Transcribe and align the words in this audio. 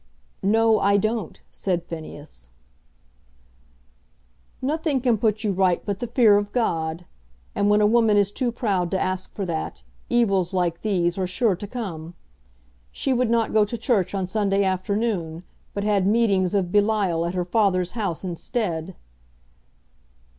"No, 0.41 0.79
I 0.79 0.97
don't," 0.97 1.39
said 1.51 1.83
Phineas. 1.85 2.49
"Nothing 4.59 4.99
can 4.99 5.19
put 5.19 5.43
you 5.43 5.51
right 5.51 5.79
but 5.85 5.99
the 5.99 6.07
fear 6.07 6.37
of 6.39 6.51
God; 6.51 7.05
and 7.53 7.69
when 7.69 7.81
a 7.81 7.85
woman 7.85 8.17
is 8.17 8.31
too 8.31 8.51
proud 8.51 8.89
to 8.89 8.99
ask 8.99 9.31
for 9.35 9.45
that, 9.45 9.83
evils 10.09 10.53
like 10.55 10.81
these 10.81 11.19
are 11.19 11.27
sure 11.27 11.55
to 11.55 11.67
come. 11.67 12.15
She 12.91 13.13
would 13.13 13.29
not 13.29 13.53
go 13.53 13.63
to 13.63 13.77
church 13.77 14.15
on 14.15 14.25
Sunday 14.25 14.63
afternoon, 14.63 15.43
but 15.75 15.83
had 15.83 16.07
meetings 16.07 16.55
of 16.55 16.71
Belial 16.71 17.23
at 17.27 17.35
her 17.35 17.45
father's 17.45 17.91
house 17.91 18.23
instead." 18.23 18.95